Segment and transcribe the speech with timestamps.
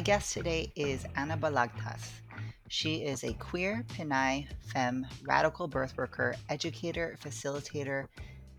[0.00, 2.08] My guest today is Anna Balagtas.
[2.68, 8.06] She is a queer, Pinay, femme, radical birth worker, educator, facilitator,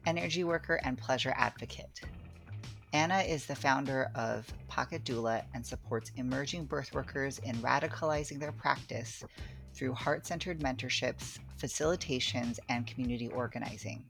[0.05, 2.01] energy worker, and pleasure advocate.
[2.93, 8.51] Anna is the founder of Pocket Doula and supports emerging birth workers in radicalizing their
[8.51, 9.23] practice
[9.73, 14.05] through heart centered mentorships, facilitations, and community organizing.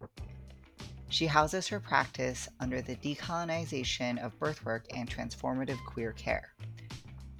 [1.07, 6.51] She houses her practice under the decolonization of birthwork and transformative queer care.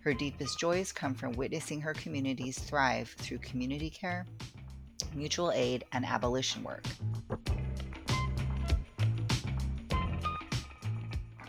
[0.04, 4.26] Her deepest joys come from witnessing her communities thrive through community care,
[5.14, 6.84] mutual aid, and abolition work.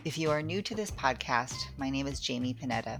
[0.05, 2.99] If you are new to this podcast, my name is Jamie Pineda.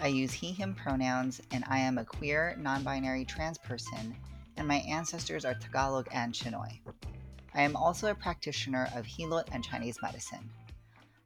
[0.00, 4.16] I use he, him pronouns, and I am a queer, non binary trans person,
[4.56, 6.80] and my ancestors are Tagalog and Chinoy.
[7.54, 10.48] I am also a practitioner of Hilot and Chinese medicine.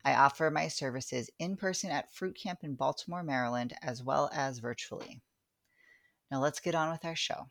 [0.05, 4.59] I offer my services in person at Fruit Camp in Baltimore, Maryland, as well as
[4.59, 5.21] virtually.
[6.31, 7.47] Now let's get on with our show.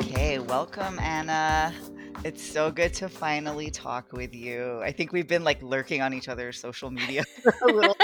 [0.00, 1.72] Okay, welcome, Anna.
[2.22, 4.78] It's so good to finally talk with you.
[4.82, 7.24] I think we've been like lurking on each other's social media
[7.62, 7.96] a little.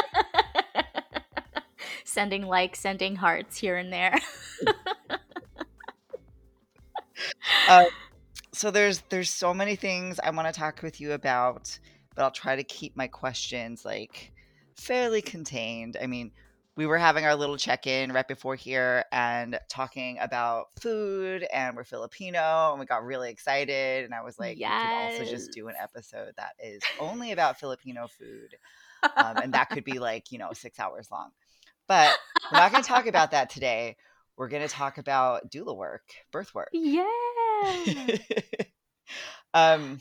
[2.05, 4.19] sending likes, sending hearts here and there.
[7.69, 7.85] Uh,
[8.53, 11.79] so there's there's so many things I want to talk with you about,
[12.15, 14.33] but I'll try to keep my questions like
[14.77, 15.99] fairly contained.
[16.01, 16.33] I mean,
[16.77, 21.85] we were having our little check-in right before here and talking about food and we're
[21.85, 25.69] Filipino and we got really excited and I was like, we could also just do
[25.69, 28.57] an episode that is only about Filipino food.
[29.17, 31.31] Um, and that could be like, you know, six hours long.
[31.89, 32.15] But
[32.53, 33.97] we're not going to talk about that today.
[34.37, 36.69] We're going to talk about doula work, birth work.
[36.73, 37.07] Yeah.
[39.55, 40.01] um,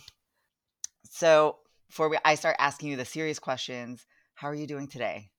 [1.03, 5.29] so before we, I start asking you the serious questions, how are you doing today?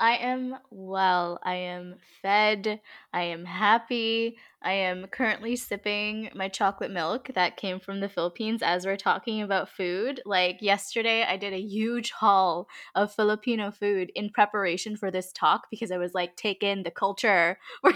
[0.00, 1.38] I am well.
[1.42, 2.80] I am fed.
[3.12, 4.38] I am happy.
[4.62, 9.42] I am currently sipping my chocolate milk that came from the Philippines as we're talking
[9.42, 10.22] about food.
[10.24, 15.66] Like yesterday, I did a huge haul of Filipino food in preparation for this talk
[15.70, 17.58] because I was like, take in the culture.
[17.82, 17.92] We're,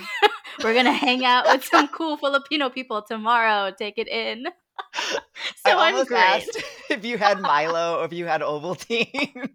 [0.63, 3.73] we're going to hang out with some cool Filipino people tomorrow.
[3.77, 4.47] Take it in.
[5.67, 9.51] So I'm almost asked if you had Milo or if you had Ovaltine.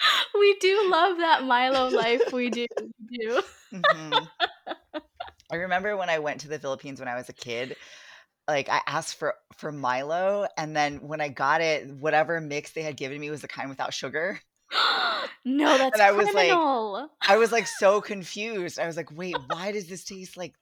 [0.34, 2.32] We do love that Milo life.
[2.32, 2.66] We do.
[3.10, 3.42] We do.
[3.72, 4.28] Mhm.
[5.52, 7.76] I remember when I went to the Philippines when I was a kid,
[8.48, 12.82] like I asked for for Milo, and then when I got it, whatever mix they
[12.82, 14.40] had given me was the kind without sugar.
[15.44, 16.56] no, that's And I was like.
[17.28, 18.78] I was like so confused.
[18.78, 20.54] I was like, wait, why does this taste like?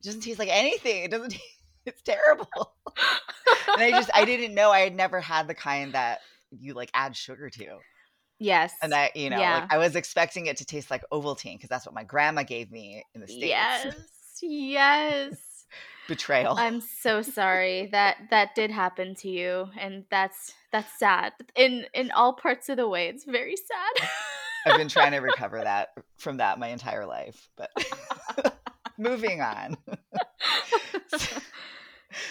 [0.00, 1.04] It doesn't taste like anything.
[1.04, 1.36] It doesn't.
[1.84, 2.48] It's terrible.
[3.68, 4.70] And I just I didn't know.
[4.72, 6.18] I had never had the kind that
[6.50, 7.78] you like add sugar to.
[8.38, 8.72] Yes.
[8.82, 9.60] And I, you know, Yeah.
[9.60, 12.70] like I was expecting it to taste like Ovaltine because that's what my grandma gave
[12.70, 13.46] me in the states.
[13.46, 13.96] Yes.
[14.42, 15.36] Yes.
[16.08, 16.54] Betrayal.
[16.56, 21.32] I'm so sorry that that did happen to you and that's that's sad.
[21.56, 24.08] In in all parts of the way it's very sad.
[24.66, 27.70] I've been trying to recover that from that my entire life, but
[28.98, 29.76] moving on.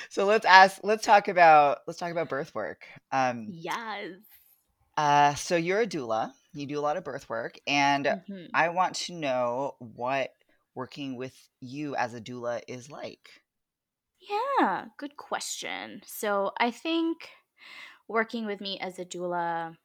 [0.10, 0.80] so let's ask.
[0.84, 1.80] Let's talk about.
[1.88, 2.86] Let's talk about birth work.
[3.12, 4.12] Um, yes.
[4.98, 6.34] Uh, so you're a doula.
[6.54, 8.56] You do a lot of birth work, and Mhm.
[8.56, 10.32] I want to know what
[10.74, 13.44] working with you as a doula is like.
[14.20, 16.02] Yeah, good question.
[16.06, 17.30] So I think
[18.08, 19.78] working with me as a doula,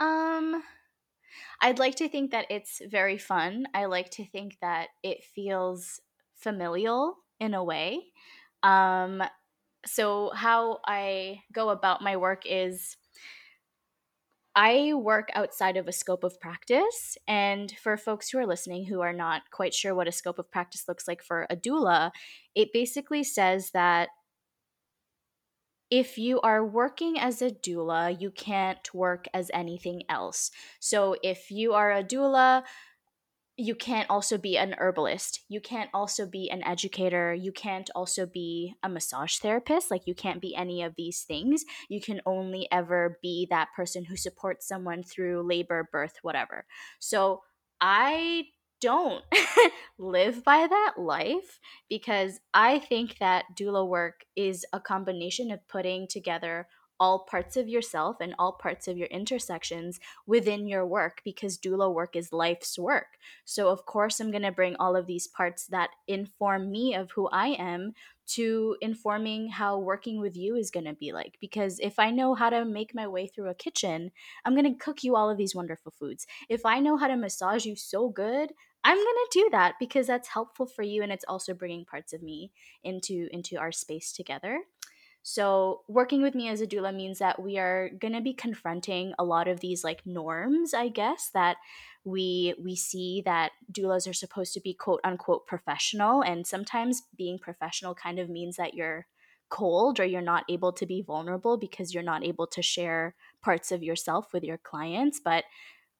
[0.00, 0.64] um,
[1.60, 3.66] I'd like to think that it's very fun.
[3.74, 6.00] I like to think that it feels
[6.34, 8.12] familial in a way.
[8.62, 9.22] Um,
[9.86, 12.96] so how I go about my work is
[14.60, 17.16] I work outside of a scope of practice.
[17.28, 20.50] And for folks who are listening who are not quite sure what a scope of
[20.50, 22.10] practice looks like for a doula,
[22.56, 24.08] it basically says that
[25.90, 30.50] if you are working as a doula, you can't work as anything else.
[30.80, 32.64] So if you are a doula,
[33.60, 35.40] you can't also be an herbalist.
[35.48, 37.34] You can't also be an educator.
[37.34, 39.90] You can't also be a massage therapist.
[39.90, 41.64] Like, you can't be any of these things.
[41.88, 46.66] You can only ever be that person who supports someone through labor, birth, whatever.
[47.00, 47.42] So,
[47.80, 48.44] I
[48.80, 49.24] don't
[49.98, 51.58] live by that life
[51.88, 56.68] because I think that doula work is a combination of putting together
[57.00, 61.92] all parts of yourself and all parts of your intersections within your work because doula
[61.92, 63.18] work is life's work.
[63.44, 67.10] So, of course, I'm going to bring all of these parts that inform me of
[67.12, 67.94] who I am
[68.28, 71.38] to informing how working with you is going to be like.
[71.40, 74.10] Because if I know how to make my way through a kitchen,
[74.44, 76.26] I'm going to cook you all of these wonderful foods.
[76.48, 78.52] If I know how to massage you so good,
[78.84, 82.12] I'm going to do that because that's helpful for you and it's also bringing parts
[82.12, 82.52] of me
[82.84, 84.60] into into our space together.
[85.22, 89.12] So, working with me as a doula means that we are going to be confronting
[89.18, 91.58] a lot of these like norms, I guess, that
[92.04, 97.38] we we see that doulas are supposed to be quote unquote professional and sometimes being
[97.38, 99.06] professional kind of means that you're
[99.50, 103.72] cold or you're not able to be vulnerable because you're not able to share parts
[103.72, 105.44] of yourself with your clients, but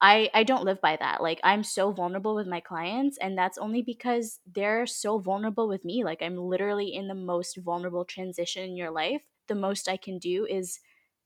[0.00, 1.22] I I don't live by that.
[1.22, 5.84] Like I'm so vulnerable with my clients and that's only because they're so vulnerable with
[5.84, 6.04] me.
[6.04, 9.22] Like I'm literally in the most vulnerable transition in your life.
[9.48, 10.80] The most I can do is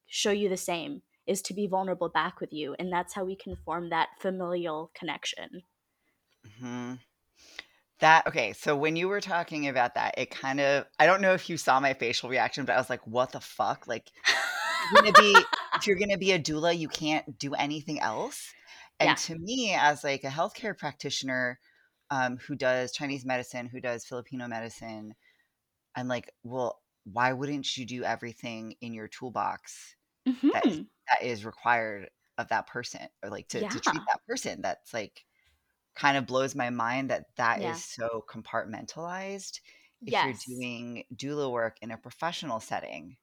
[0.07, 3.37] show you the same, is to be vulnerable back with you and that's how we
[3.37, 5.63] can form that familial connection.
[6.45, 6.95] hmm
[8.01, 11.35] That okay, so when you were talking about that, it kind of I don't know
[11.35, 14.11] if you saw my facial reaction, but I was like, "What the fuck?" Like
[14.91, 18.55] gonna be if you're gonna be a doula, you can't do anything else.
[19.01, 19.19] And Yeah.
[19.19, 21.59] to me, as like a healthcare practitioner
[22.11, 25.15] um, who does Chinese medicine, who does Filipino medicine,
[25.97, 29.97] I'm like, well, why wouldn't you do everything in your toolbox
[30.53, 30.91] that is Mhm.
[31.11, 34.63] that is required of that person, or like to to treat that person?
[34.63, 35.27] That's like
[35.95, 37.83] kind of blows my mind that that is Yeah.
[37.83, 39.61] so compartmentalized
[40.07, 43.17] if you're doing doula work in a professional setting.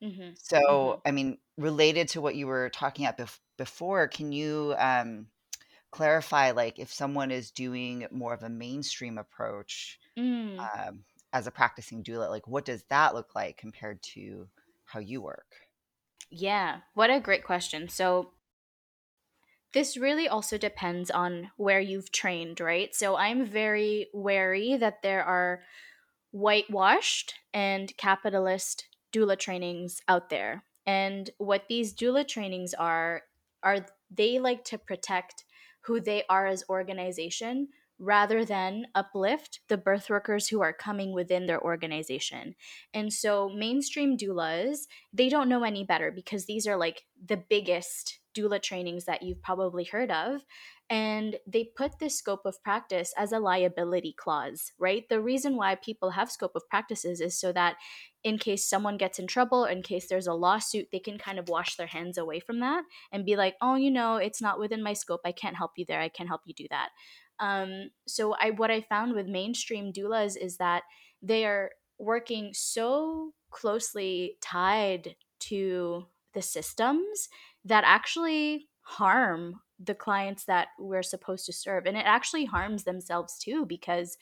[0.00, 0.36] Mhm.
[0.36, 1.02] So, Mhm.
[1.06, 5.28] I mean, related to what you were talking about bef- before, can you um,
[5.92, 10.70] clarify, like, if someone is doing more of a mainstream approach Mm.
[10.76, 14.50] um, as a practicing doula, like, what does that look like compared to
[14.84, 15.68] how you work?
[16.30, 16.82] Yeah.
[16.94, 17.88] What a great question.
[17.88, 18.34] So
[19.72, 22.94] This really also depends on where you've trained, right?
[22.94, 25.62] So I'm very wary that there are
[26.32, 30.64] whitewashed and capitalist doula trainings out there.
[30.86, 33.22] And what these doula trainings are
[33.62, 35.44] are they like to protect
[35.82, 37.68] who they are as organization
[37.98, 42.54] rather than uplift the birth workers who are coming within their organization.
[42.92, 44.80] And so mainstream doulas,
[45.12, 49.42] they don't know any better because these are like the biggest doula trainings that you've
[49.42, 50.44] probably heard of
[50.88, 55.08] and they put this scope of practice as a liability clause, right?
[55.08, 57.76] The reason why people have scope of practices is so that
[58.22, 61.48] in case someone gets in trouble, in case there's a lawsuit, they can kind of
[61.48, 64.82] wash their hands away from that and be like, oh, you know, it's not within
[64.82, 65.22] my scope.
[65.24, 66.00] I can't help you there.
[66.00, 66.90] I can't help you do that.
[67.40, 70.84] Um, so I what I found with mainstream doulas is that
[71.20, 77.28] they are working so closely tied to the systems
[77.66, 81.84] that actually harm the clients that we're supposed to serve.
[81.86, 84.16] And it actually harms themselves too because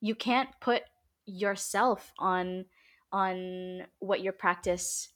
[0.00, 0.82] you can't put
[1.26, 2.66] yourself on
[3.10, 5.08] on what your practice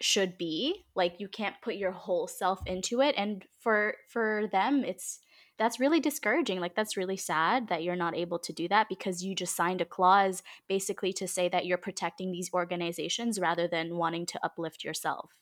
[0.00, 0.84] should be.
[0.94, 5.20] Like you can't put your whole self into it and for for them it's
[5.58, 6.58] that's really discouraging.
[6.58, 9.82] Like that's really sad that you're not able to do that because you just signed
[9.82, 14.84] a clause basically to say that you're protecting these organizations rather than wanting to uplift
[14.84, 15.34] yourself.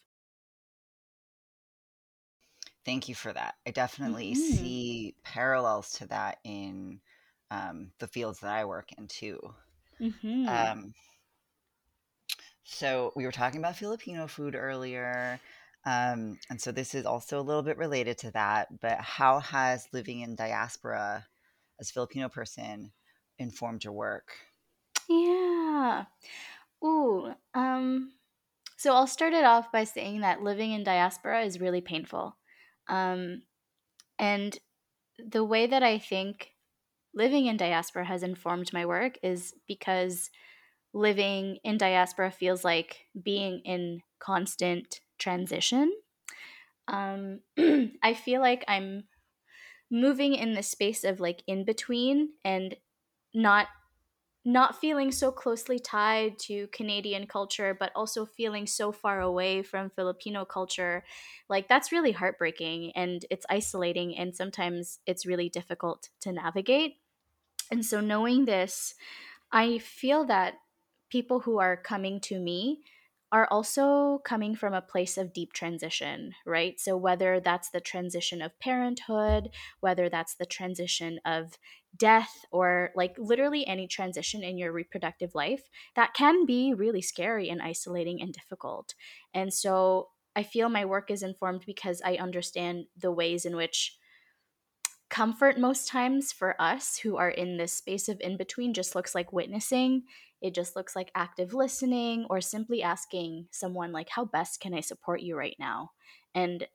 [2.89, 3.57] Thank you for that.
[3.67, 4.73] I definitely Mhm.
[4.73, 7.03] see parallels to that in
[7.51, 9.55] um, the fields that I work in too.
[10.01, 10.69] Mhm.
[10.71, 10.95] Um,
[12.65, 15.41] So we were talking about Filipino food earlier.
[15.85, 19.89] Um, and so this is also a little bit related to that, but how has
[19.93, 21.27] living in diaspora
[21.79, 22.93] as a Filipino person
[23.39, 24.37] informed your work?
[25.09, 26.07] Yeah.
[26.85, 28.15] Ooh, um,
[28.77, 32.39] so I'll start it off by saying that living in diaspora is really painful.
[32.89, 33.43] Um,
[34.19, 34.59] and
[35.19, 36.55] the way that I think
[37.15, 40.31] living in diaspora has informed my work is because
[40.95, 45.93] living in diaspora feels like being in constant transition.
[46.89, 47.41] Um,
[48.03, 49.09] I feel like I'm
[49.91, 52.77] moving in the space of like in between and
[53.35, 53.69] not
[54.45, 59.91] not feeling so closely tied to Canadian culture, but also feeling so far away from
[59.91, 61.05] Filipino culture,
[61.49, 66.97] like that's really heartbreaking and it's isolating and sometimes it's really difficult to navigate.
[67.71, 68.95] And so, knowing this,
[69.53, 70.55] I feel that
[71.11, 72.83] people who are coming to me
[73.31, 76.81] are also coming from a place of deep transition, right?
[76.81, 81.59] So, whether that's the transition of parenthood, whether that's the transition of
[81.97, 87.51] death, or like literally any transition in your reproductive life, that can be really scary
[87.51, 88.95] and isolating and difficult.
[89.35, 93.99] And so, I feel my work is informed because I understand the ways in which
[95.11, 99.15] comfort most times for us who are in this space of in between just looks
[99.15, 100.03] like witnessing
[100.41, 104.81] it just looks like active listening or simply asking someone like how best can i
[104.81, 105.91] support you right now
[106.35, 106.67] and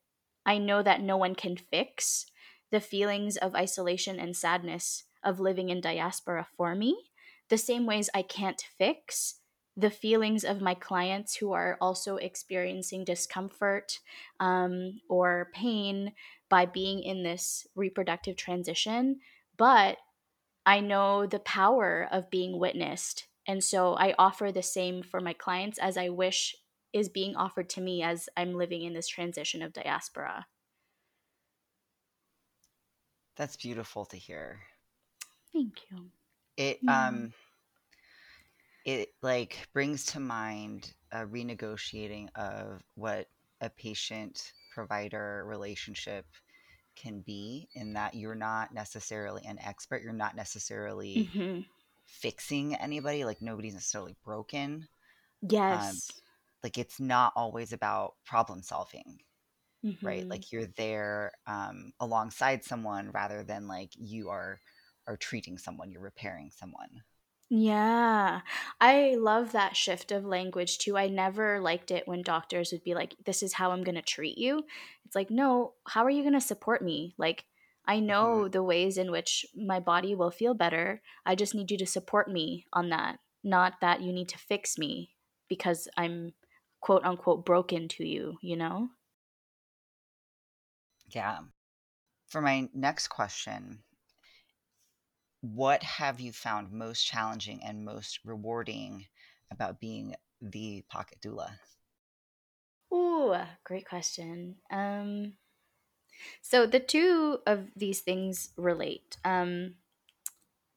[0.45, 2.25] i know that no one can fix
[2.71, 6.97] the feelings of isolation and sadness of living in diaspora for me
[7.49, 9.35] the same ways i can't fix
[9.75, 13.99] the feelings of my clients who are also experiencing discomfort
[14.39, 16.13] um, or pain
[16.47, 19.19] by being in this reproductive transition.
[19.57, 19.97] But
[20.65, 23.25] I know the power of being witnessed.
[23.47, 26.55] And so I offer the same for my clients as I wish
[26.93, 30.45] is being offered to me as I'm living in this transition of diaspora.
[33.35, 34.59] That's beautiful to hear.
[35.51, 36.05] Thank you.
[36.55, 37.07] It yeah.
[37.07, 37.33] um
[38.85, 43.27] it like brings to mind a renegotiating of what
[43.61, 46.25] a patient provider relationship
[46.95, 51.61] can be in that you're not necessarily an expert you're not necessarily mm-hmm.
[52.13, 54.87] Fixing anybody like nobody's necessarily broken
[55.43, 56.21] um, yes um,
[56.63, 59.19] like it's not always about problem solving
[59.85, 60.05] mm-hmm.
[60.05, 64.59] right like you're there um, alongside someone rather than like you are
[65.07, 67.01] are treating someone you're repairing someone
[67.55, 68.41] yeah.
[68.81, 70.97] I love that shift of language too.
[70.97, 74.01] I never liked it when doctors would be like, this is how I'm going to
[74.01, 74.63] treat you.
[75.05, 77.13] It's like, no, how are you going to support me?
[77.15, 77.45] Like,
[77.85, 78.51] I know mm-hmm.
[78.51, 81.01] the ways in which my body will feel better.
[81.25, 84.77] I just need you to support me on that, not that you need to fix
[84.77, 85.11] me
[85.49, 86.33] because I'm
[86.79, 88.89] quote unquote broken to you, you know?
[91.09, 91.39] Yeah.
[92.27, 93.79] For my next question,
[95.41, 99.05] what have you found most challenging and most rewarding
[99.51, 101.51] about being the pocket doula?
[102.93, 104.55] Ooh, great question.
[104.71, 105.33] Um,
[106.41, 109.17] so the two of these things relate.
[109.23, 109.75] Um,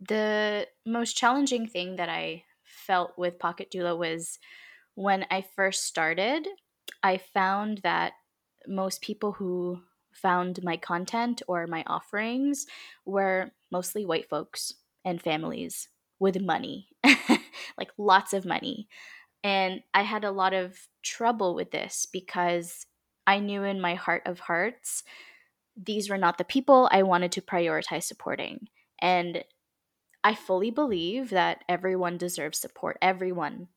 [0.00, 4.38] the most challenging thing that I felt with Pocket Doula was
[4.94, 6.46] when I first started,
[7.02, 8.12] I found that
[8.66, 9.80] most people who
[10.12, 12.66] found my content or my offerings
[13.04, 14.72] were mostly white folks
[15.04, 15.88] and families
[16.18, 16.88] with money,
[17.78, 18.88] like lots of money.
[19.44, 22.86] And I had a lot of trouble with this because
[23.26, 25.04] I knew in my heart of hearts,
[25.76, 28.68] these were not the people I wanted to prioritize supporting.
[29.00, 29.44] And
[30.24, 32.98] I fully believe that everyone deserves support.
[33.00, 33.68] Everyone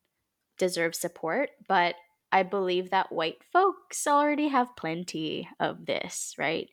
[0.57, 1.95] deserves support, but
[2.31, 6.69] I believe that white folks already have plenty of this, right?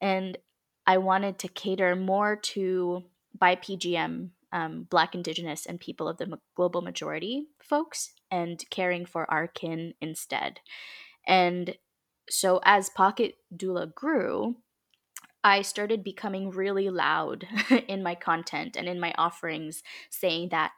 [0.00, 0.38] And
[0.86, 3.04] I wanted to cater more to
[3.40, 9.46] BIPGM, um, Black, Indigenous, and people of the global majority folks, and caring for our
[9.46, 10.60] kin instead.
[11.26, 11.76] And
[12.28, 14.56] so as Pocket Doula grew,
[15.42, 17.46] I started becoming really loud
[17.88, 20.72] in my content and in my offerings, saying that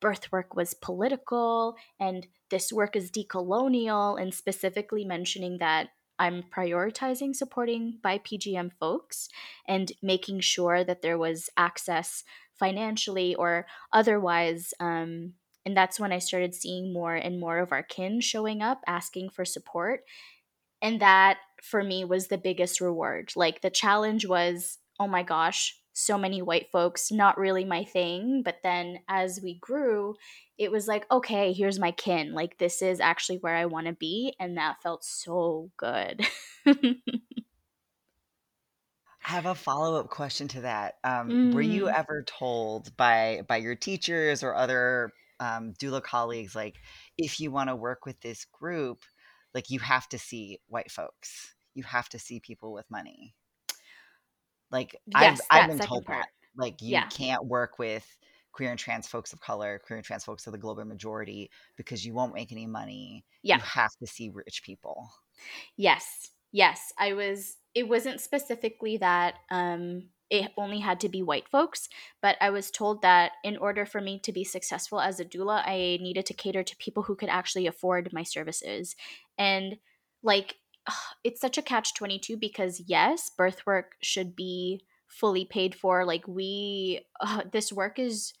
[0.00, 7.36] birth work was political and this work is decolonial, and specifically mentioning that I'm prioritizing
[7.36, 9.28] supporting BIPGM folks
[9.66, 12.24] and making sure that there was access
[12.58, 14.74] financially or otherwise.
[14.80, 15.34] Um,
[15.64, 19.30] and that's when I started seeing more and more of our kin showing up asking
[19.30, 20.00] for support.
[20.82, 23.32] And that for me was the biggest reward.
[23.36, 28.42] Like the challenge was, oh my gosh, so many white folks, not really my thing.
[28.44, 30.14] But then as we grew,
[30.56, 32.32] it was like, okay, here's my kin.
[32.32, 34.34] Like, this is actually where I want to be.
[34.38, 36.24] And that felt so good.
[36.66, 36.94] I
[39.22, 40.94] have a follow up question to that.
[41.04, 41.54] Um, mm.
[41.54, 41.94] Were you mm.
[41.94, 46.76] ever told by by your teachers or other um, doula colleagues, like,
[47.16, 49.02] if you want to work with this group,
[49.58, 53.34] like you have to see white folks, you have to see people with money?
[54.70, 56.18] Like yes, I've, I've been told part.
[56.18, 56.28] that.
[56.56, 57.08] Like you yeah.
[57.08, 58.06] can't work with
[58.52, 62.06] queer and trans folks of color, queer and trans folks of the global majority because
[62.06, 63.24] you won't make any money.
[63.42, 63.56] Yeah.
[63.56, 65.10] You have to see rich people.
[65.76, 66.30] Yes.
[66.52, 66.92] Yes.
[66.96, 71.88] I was it wasn't specifically that um it only had to be white folks,
[72.20, 75.62] but I was told that in order for me to be successful as a doula,
[75.64, 78.94] I needed to cater to people who could actually afford my services.
[79.38, 79.78] And
[80.22, 80.56] like
[81.24, 86.26] it's such a catch 22 because yes birth work should be fully paid for like
[86.28, 88.34] we uh, this work is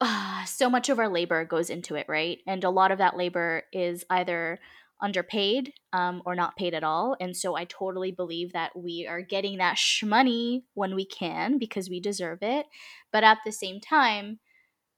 [0.00, 2.38] uh, so much of our labor goes into it, right?
[2.46, 4.58] And a lot of that labor is either
[5.00, 7.16] underpaid um, or not paid at all.
[7.20, 11.88] And so I totally believe that we are getting that shmoney when we can because
[11.88, 12.66] we deserve it.
[13.12, 14.40] But at the same time,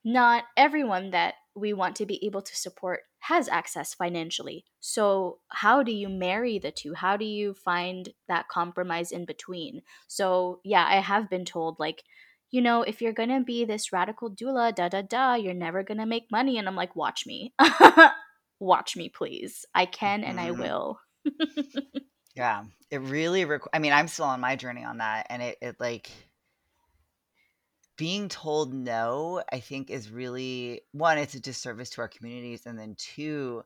[0.04, 4.64] not everyone that we want to be able to support has access financially.
[4.80, 6.95] So, how do you marry the two?
[6.95, 9.83] How do you find that compromise in between?
[10.09, 12.02] So, yeah, I have been told, like,
[12.50, 16.07] you know, if you're gonna be this radical doula, da da da, you're never gonna
[16.07, 16.57] make money.
[16.59, 17.52] And I'm like, watch me.
[18.61, 19.64] watch me, please.
[19.75, 20.52] I can and I Mhm.
[20.52, 21.00] will.
[22.35, 23.45] Yeah, it really.
[23.45, 26.11] Requ- I mean, I'm still on my journey on that, and it, it like
[27.97, 29.43] being told no.
[29.52, 31.19] I think is really one.
[31.19, 33.62] It's a disservice to our communities, and then two,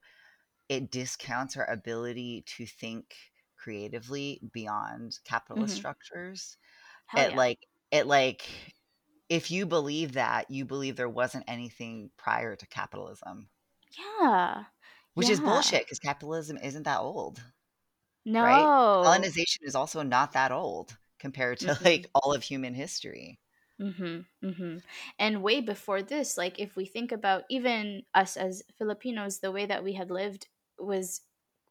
[0.68, 3.16] it discounts our ability to think
[3.56, 5.76] creatively beyond capitalist Mhm.
[5.76, 6.58] structures.
[7.06, 7.36] Hell It yeah.
[7.36, 8.74] like it like
[9.30, 13.50] if you believe that, you believe there wasn't anything prior to capitalism,
[13.98, 14.66] Yeah.
[15.14, 17.42] Which is bullshit because capitalism isn't that old.
[18.38, 18.70] right?
[18.74, 18.98] No.
[19.02, 21.84] Colonization is also not that old compared to Mhm.
[21.84, 23.40] like all of human history.
[23.80, 24.26] Mhm.
[24.42, 24.82] Mhm.
[25.18, 29.66] And way before this, like if we think about even us as Filipinos, the way
[29.66, 31.22] that we had lived was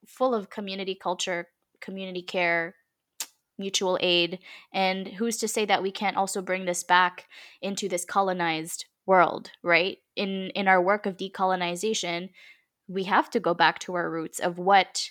[0.05, 2.75] full of community culture, community care,
[3.57, 4.39] mutual aid,
[4.73, 7.29] and who's to say that we can't also bring this back
[7.61, 9.99] into this colonized world, right?
[10.15, 12.31] In in our work of decolonization,
[12.93, 15.09] we have to go back to our roots of what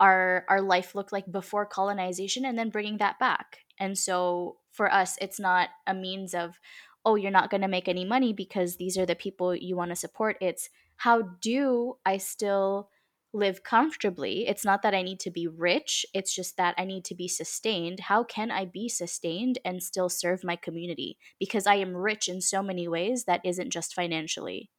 [0.00, 3.60] our our life looked like before colonization and then bringing that back.
[3.80, 6.60] And so for us it's not a means of
[7.04, 9.90] oh you're not going to make any money because these are the people you want
[9.90, 10.36] to support.
[10.40, 12.90] It's how do i still
[13.32, 14.46] live comfortably?
[14.46, 17.28] It's not that i need to be rich it's just that i need to be
[17.28, 18.00] sustained.
[18.00, 21.18] How can i be sustained and still serve my community?
[21.40, 24.70] Because i am rich in so many ways that isn't just financially.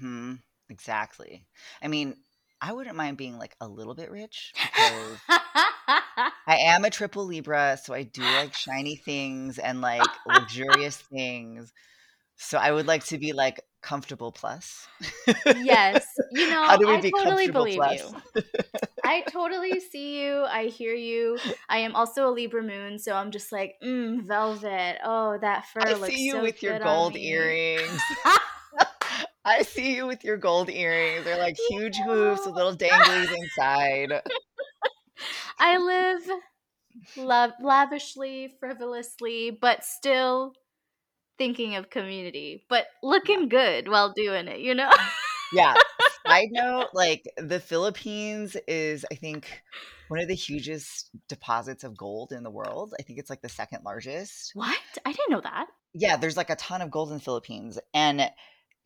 [0.00, 0.36] Hmm
[0.68, 1.46] Exactly.
[1.82, 2.16] I mean,
[2.60, 7.78] I wouldn't mind being like a little bit rich because I am a triple Libra,
[7.82, 11.72] so I do like shiny things and like luxurious things.
[12.36, 14.88] So I would like to be like comfortable plus.
[15.54, 18.00] yes you How know do we i be totally believe plus?
[18.00, 18.16] you
[19.04, 20.44] I totally see you.
[20.48, 21.38] I hear you.
[21.68, 24.98] I am also a Libra moon, so I'm just like, mm, velvet.
[25.04, 28.00] Oh, that fur I looks see you so with your gold earrings.
[29.46, 31.24] I see you with your gold earrings.
[31.24, 34.12] They're like huge hooves with little danglies inside.
[35.58, 36.22] I live
[37.16, 40.52] love lavishly, frivolously, but still
[41.38, 44.90] thinking of community, but looking good while doing it, you know?
[45.52, 45.74] Yeah.
[46.26, 49.62] Side note, like the Philippines is, I think,
[50.08, 52.94] one of the hugest deposits of gold in the world.
[52.98, 54.50] I think it's like the second largest.
[54.54, 54.76] what?
[55.04, 55.66] I didn't know that.
[55.94, 57.78] Yeah, there's like a ton of gold in the Philippines.
[57.94, 58.28] And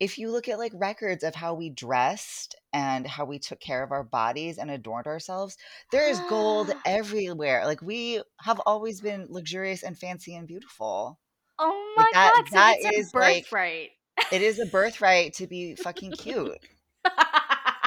[0.01, 3.83] if you look at like records of how we dressed and how we took care
[3.83, 5.57] of our bodies and adorned ourselves,
[5.91, 7.65] there is gold everywhere.
[7.67, 11.19] Like we have always been luxurious and fancy and beautiful.
[11.57, 13.91] Oh Like my that god, so that it's a is like birthright.
[14.31, 16.59] it is a birthright to be fucking cute,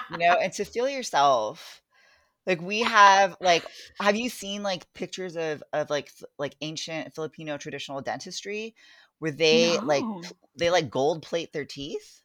[0.08, 1.82] you know, and to feel yourself.
[2.46, 3.68] Like we have like
[4.00, 8.74] have you seen like pictures of of like like ancient Filipino traditional dentistry
[9.24, 10.20] where they like no.
[10.22, 12.20] pl- they like gold plate their teeth?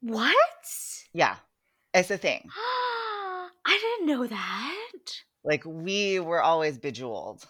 [0.00, 0.34] What?
[1.12, 1.36] Yeah.
[1.94, 2.48] It's a thing.
[3.64, 5.12] I didn't know that.
[5.44, 7.46] Like we were always bejeweled.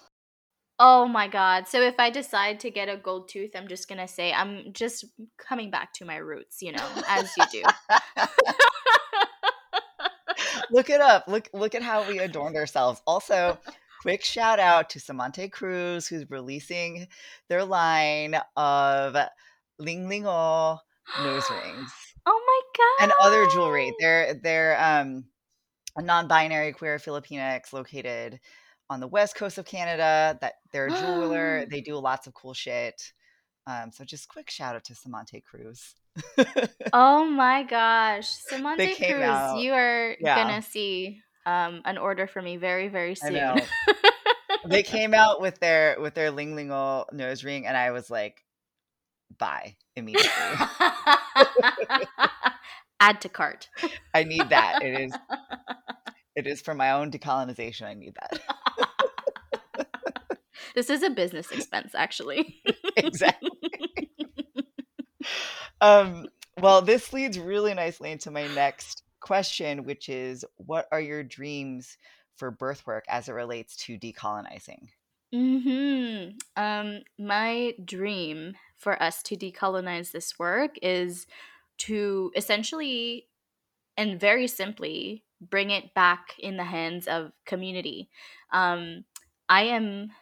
[0.78, 1.66] Oh my god.
[1.66, 4.74] So if I decide to get a gold tooth, I'm just going to say I'm
[4.74, 5.06] just
[5.38, 7.62] coming back to my roots, you know, as you do.
[10.70, 11.26] look it up.
[11.26, 13.00] Look look at how we adorned ourselves.
[13.06, 13.58] Also,
[14.06, 17.08] quick shout out to Samante Cruz who's releasing
[17.48, 19.16] their line of
[19.80, 20.78] Lingling-o
[21.24, 21.90] nose rings
[22.28, 23.04] Oh my god.
[23.04, 23.92] and other jewelry.
[23.98, 25.24] They're they're um
[25.96, 28.38] a non-binary queer Filipinx located
[28.88, 30.38] on the west coast of Canada.
[30.40, 31.66] That they're a jeweler.
[31.70, 33.12] They do lots of cool shit.
[33.66, 35.94] Um, so just quick shout out to Samante Cruz.
[36.92, 38.28] Oh my gosh.
[38.28, 40.44] Samante Cruz, out- you are yeah.
[40.44, 43.34] going to see um, an order for me very, very I soon.
[43.34, 43.56] know.
[44.66, 48.44] they came out with their with their Lingling-o nose ring, and I was like,
[49.38, 50.30] buy immediately.
[53.00, 53.68] Add to cart.
[54.14, 54.82] I need that.
[54.82, 55.12] It is
[56.34, 57.86] it is for my own decolonization.
[57.86, 58.40] I need that.
[60.76, 62.60] This is a business expense, actually.
[62.98, 63.50] exactly.
[65.80, 66.26] Um,
[66.60, 71.96] well, this leads really nicely into my next question, which is what are your dreams
[72.36, 74.90] for birth work as it relates to decolonizing?
[75.34, 76.38] Mhm.
[76.56, 81.26] Um, my dream for us to decolonize this work is
[81.78, 83.28] to essentially
[83.96, 88.10] and very simply bring it back in the hands of community.
[88.52, 89.06] Um,
[89.48, 90.12] I am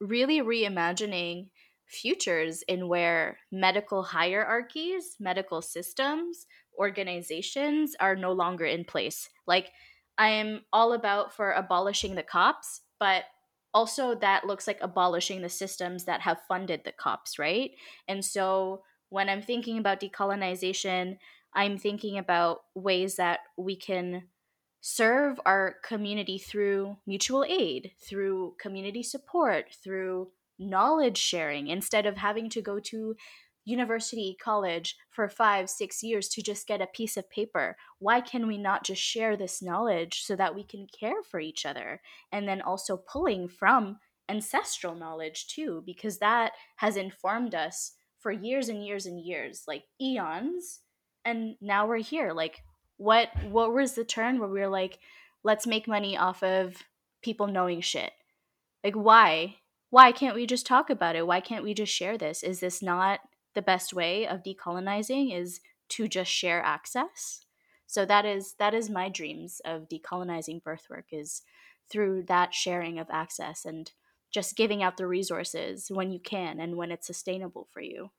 [0.00, 1.50] really reimagining
[1.86, 6.46] futures in where medical hierarchies, medical systems,
[6.78, 9.28] organizations are no longer in place.
[9.46, 9.72] Like,
[10.18, 13.24] I am all about for abolishing the cops, but
[13.74, 17.72] also that looks like abolishing the systems that have funded the cops, right?
[18.08, 21.18] And so when I'm thinking about decolonization,
[21.54, 24.24] I'm thinking about ways that we can
[24.80, 32.48] serve our community through mutual aid, through community support, through knowledge sharing, instead of having
[32.50, 33.16] to go to
[33.66, 37.76] university, college for five, six years to just get a piece of paper.
[37.98, 41.66] Why can we not just share this knowledge so that we can care for each
[41.66, 42.00] other?
[42.32, 43.98] And then also pulling from
[44.28, 49.84] ancestral knowledge too, because that has informed us for years and years and years, like
[50.00, 50.80] eons.
[51.24, 52.32] And now we're here.
[52.32, 52.62] Like,
[52.98, 54.98] what what was the turn where we were like,
[55.42, 56.76] let's make money off of
[57.22, 58.12] people knowing shit?
[58.84, 59.56] Like, why?
[59.90, 61.26] Why can't we just talk about it?
[61.26, 62.42] Why can't we just share this?
[62.42, 63.20] Is this not
[63.56, 65.36] the best way of decolonizing?
[65.36, 67.44] Is to just share access?
[67.88, 71.42] So that is that is my dreams of decolonizing birthwork is
[71.90, 73.90] through that sharing of access and
[74.30, 78.10] just giving out the resources when you can and when it's sustainable for you.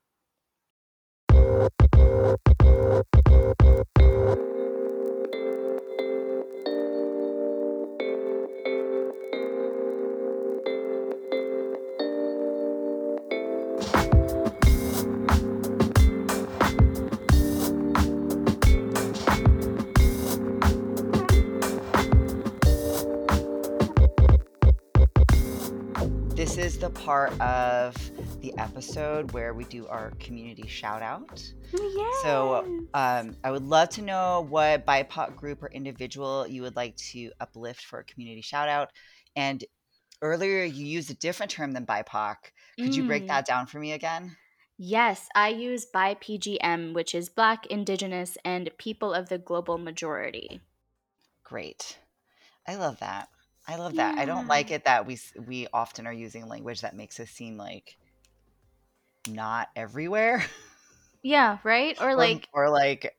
[27.08, 27.94] Part of
[28.42, 31.42] the episode where we do our community shout out.
[31.72, 32.22] Yes.
[32.22, 36.94] So um, I would love to know what BIPOC group or individual you would like
[37.12, 38.90] to uplift for a community shout out.
[39.34, 39.64] And
[40.20, 42.36] earlier you used a different term than BIPOC.
[42.78, 43.28] Could you break Mm.
[43.28, 44.36] that down for me again?
[44.76, 50.60] Yes, I use BIPGM, which is Black, Indigenous, and People of the Global Majority.
[51.42, 51.98] Great.
[52.66, 53.30] I love that.
[53.68, 54.14] I love that.
[54.18, 57.56] I don't like it that we we often are using language that makes us seem
[57.56, 57.96] like
[59.26, 60.44] not everywhere
[61.22, 61.96] Yeah, right?
[62.00, 63.16] Or or like, or like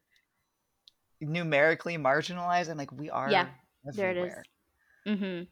[1.21, 2.69] numerically marginalized.
[2.69, 3.47] I'm like we are yeah,
[3.93, 4.33] there it is.
[4.35, 4.43] everywhere.
[5.05, 5.43] hmm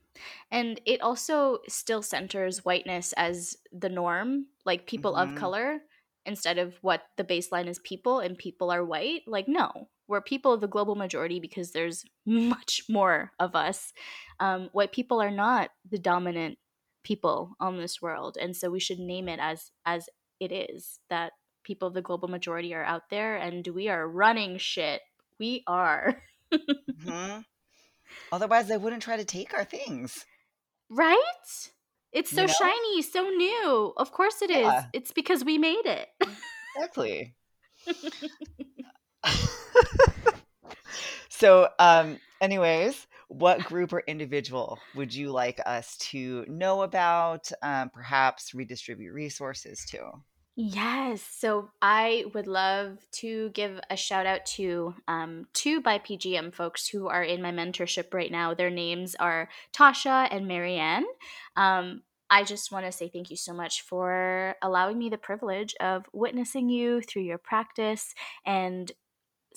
[0.51, 5.81] And it also still centers whiteness as the norm, like people of hmm color,
[6.27, 9.21] instead of what the baseline is people and people are white.
[9.25, 13.93] Like, no, we're people of the global majority because there's much more of us.
[14.39, 16.57] Um, white people are not the dominant
[17.03, 20.09] people on this world, and so we should name it as as
[20.39, 21.31] it is that
[21.63, 25.01] people of the global majority are out there and we are running shit.
[25.39, 26.21] We are.
[26.51, 27.39] hmm
[28.31, 30.25] Otherwise, they wouldn't try to take our things.
[30.89, 31.17] Right?
[32.11, 32.47] It's You so know?
[32.47, 33.93] shiny, so new.
[33.97, 34.63] Of course it is.
[34.63, 36.09] Yeah, It's because we made it.
[36.75, 37.35] exactly.
[41.29, 47.51] so, um, anyways, what group or individual would you like us to know about?
[47.61, 50.11] Um, perhaps redistribute resources to?
[50.59, 51.21] Yes.
[51.21, 57.07] So I would love to give a shout out to um, two BIPGM folks who
[57.07, 58.55] are in my mentorship right now.
[58.55, 61.03] Their names are Tasha and MaryAnne.
[61.55, 65.75] Um, I just want to say thank you so much for allowing me the privilege
[65.79, 68.91] of witnessing you through your practice and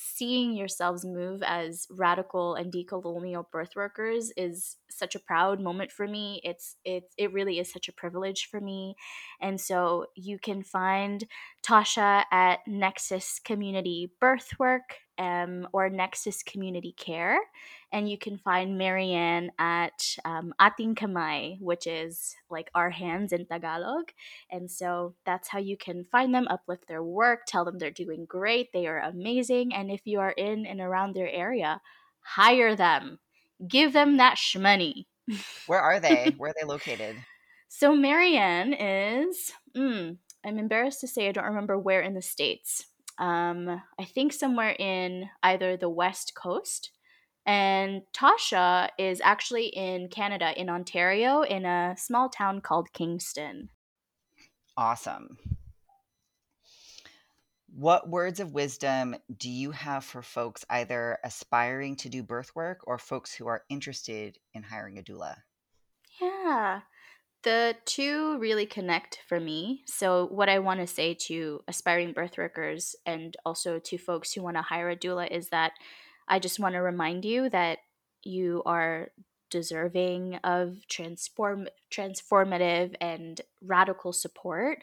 [0.03, 6.07] seeing yourselves move as radical and decolonial birth workers is such a proud moment for
[6.07, 6.41] me.
[6.45, 8.95] It's it it really is such a privilege for me.
[9.41, 11.25] And so you can find
[11.63, 17.39] Tasha at Nexus Community Birthwork um, or Nexus Community Care.
[17.93, 23.45] And you can find MaryAnne at um, Ating Kamay, which is like our hands in
[23.45, 24.13] Tagalog.
[24.51, 28.25] And so that's how you can find them, uplift their work, tell them they're doing
[28.25, 29.75] great, they are amazing.
[29.75, 31.83] And if you are in and around their area,
[32.21, 33.19] hire them,
[33.69, 35.05] give them that shmoney.
[35.67, 36.35] Where are they?
[36.39, 37.17] Where are they located?
[37.69, 38.75] So MaryAnne
[39.29, 42.87] is, mm, I'm embarrassed to say I don't remember where in the States.
[43.21, 46.91] Um, I think somewhere in either the West Coast.
[47.47, 53.69] And Tasha is actually in Canada, in Ontario, in a small town called Kingston.
[54.77, 55.39] Awesome.
[57.73, 62.81] What words of wisdom do you have for folks either aspiring to do birth work
[62.87, 65.37] or folks who are interested in hiring a doula?
[66.21, 66.81] Yeah.
[67.43, 69.83] The two really connect for me.
[69.87, 74.43] So, what I want to say to aspiring birth workers and also to folks who
[74.43, 75.73] want to hire a doula is that
[76.29, 77.79] I just want to remind you that
[78.23, 79.09] you are
[79.51, 84.79] deserving of transform transformative and radical support,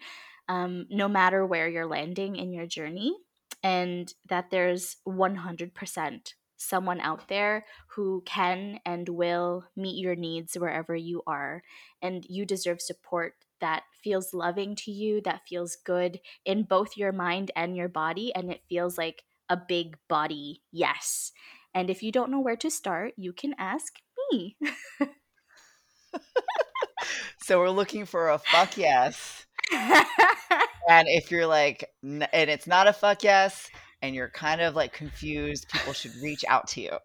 [0.49, 3.15] um, no matter where you're landing in your journey,
[3.63, 10.95] and that there's 100% someone out there who can and will meet your needs wherever
[10.95, 11.63] you are.
[12.01, 17.11] And you deserve support that feels loving to you, that feels good in both your
[17.11, 18.33] mind and your body.
[18.35, 21.31] And it feels like a big body yes.
[21.73, 23.93] And if you don't know where to start, you can ask
[24.31, 24.57] me.
[27.41, 29.45] so we're looking for a fuck yes.
[29.71, 33.69] and if you're like, and it's not a fuck yes,
[34.01, 36.97] and you're kind of like confused, people should reach out to you.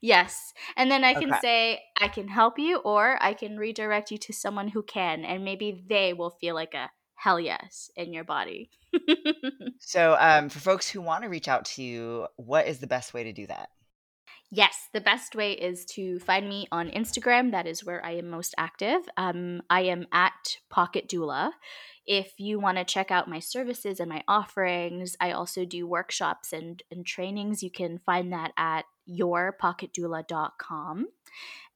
[0.00, 0.52] Yes.
[0.76, 1.40] And then I can okay.
[1.40, 5.44] say, I can help you, or I can redirect you to someone who can, and
[5.44, 8.70] maybe they will feel like a hell yes in your body.
[9.80, 13.14] so, um, for folks who want to reach out to you, what is the best
[13.14, 13.68] way to do that?
[14.50, 17.50] Yes, the best way is to find me on Instagram.
[17.50, 19.02] That is where I am most active.
[19.18, 21.50] Um, I am at Pocket Doula.
[22.08, 26.54] If you want to check out my services and my offerings, I also do workshops
[26.54, 27.62] and, and trainings.
[27.62, 31.08] You can find that at yourpocketdoula.com.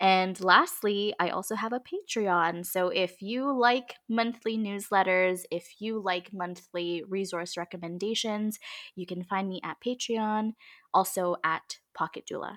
[0.01, 2.65] And lastly, I also have a Patreon.
[2.65, 8.59] So if you like monthly newsletters, if you like monthly resource recommendations,
[8.97, 10.55] you can find me at Patreon,
[10.95, 12.57] also at Pocket Doula.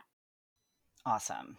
[1.05, 1.57] Awesome.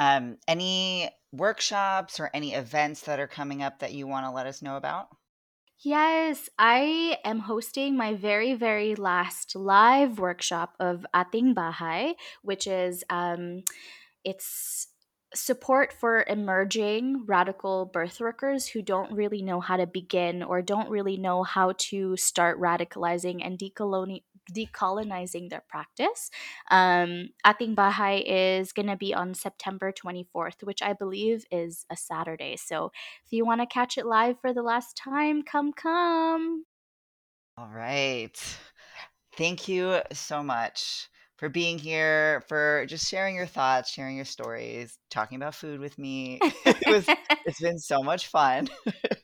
[0.00, 4.46] Um, any workshops or any events that are coming up that you want to let
[4.46, 5.10] us know about?
[5.80, 13.04] Yes, I am hosting my very, very last live workshop of Ating Bahay, which is
[13.10, 13.62] um,
[14.24, 14.88] it's
[15.34, 20.90] support for emerging radical birth workers who don't really know how to begin or don't
[20.90, 26.30] really know how to start radicalizing and decoloni- decolonizing their practice.
[26.70, 31.96] Um, Ating Bahay is going to be on September 24th, which I believe is a
[31.96, 32.56] Saturday.
[32.56, 32.90] So
[33.24, 36.64] if you want to catch it live for the last time, come, come.
[37.56, 38.58] All right.
[39.36, 41.08] Thank you so much
[41.38, 45.96] for being here, for just sharing your thoughts, sharing your stories, talking about food with
[45.98, 46.40] me.
[46.66, 47.06] it was,
[47.46, 48.68] it's been so much fun.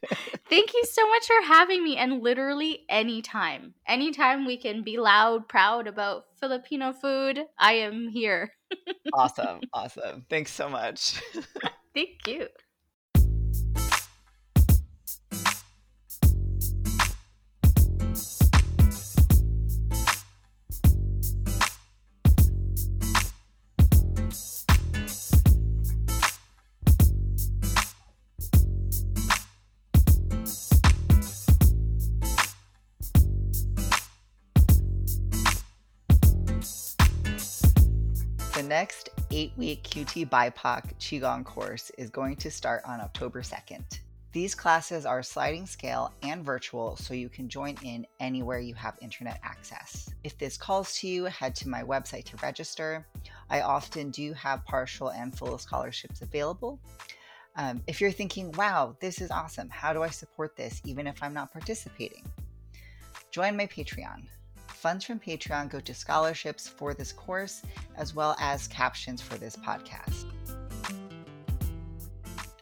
[0.55, 1.97] Thank you so much for having me.
[1.97, 8.53] And literally anytime, anytime we can be loud, proud about Filipino food, I am here.
[9.15, 9.63] awesome.
[9.73, 10.25] Awesome.
[10.31, 11.21] Thanks so much.
[11.95, 12.47] Thank you.
[38.75, 44.01] Next eight week QT BIPOC Qigong course is going to start on October 2nd.
[44.33, 48.99] These classes are sliding scale and virtual, so you can join in anywhere you have
[49.01, 50.11] internet access.
[50.25, 53.07] If this calls to you, head to my website to register.
[53.49, 56.81] I often do have partial and full scholarships available.
[57.55, 61.23] Um, if you're thinking, wow, this is awesome, how do I support this even if
[61.23, 62.25] I'm not participating?
[63.31, 64.25] Join my Patreon.
[64.85, 67.63] Funds from Patreon go to scholarships for this course,
[67.97, 70.27] as well as captions for this podcast.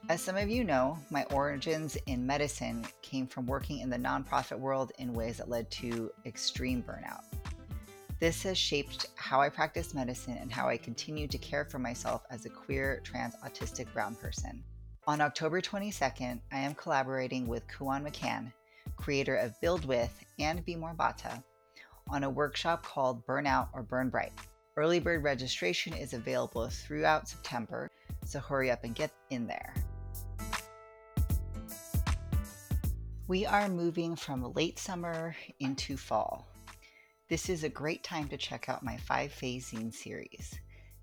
[0.09, 4.57] As some of you know, my origins in medicine came from working in the nonprofit
[4.57, 7.25] world in ways that led to extreme burnout.
[8.21, 12.23] This has shaped how I practice medicine and how I continue to care for myself
[12.31, 14.63] as a queer, trans, autistic brown person.
[15.09, 18.53] On October 22nd, I am collaborating with Kuan McCann,
[18.95, 21.43] creator of Build With and Be More Bata,
[22.09, 24.33] on a workshop called Burnout or Burn Bright.
[24.77, 27.91] Early bird registration is available throughout September,
[28.25, 29.75] so hurry up and get in there.
[33.29, 36.47] We are moving from late summer into fall.
[37.29, 40.59] This is a great time to check out my five phase zine series.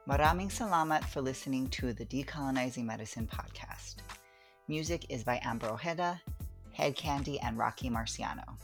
[0.08, 3.96] Maraming salamat for listening to the Decolonizing Medicine podcast.
[4.66, 6.22] Music is by Amber Ojeda
[6.74, 8.58] Head Candy, and Rocky Marciano.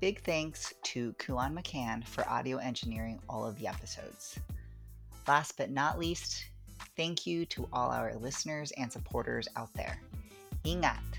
[0.00, 4.38] Big thanks to Kuan McCann for audio engineering all of the episodes.
[5.26, 6.44] Last but not least,
[6.96, 9.98] thank you to all our listeners and supporters out there.
[10.64, 11.13] Ingat!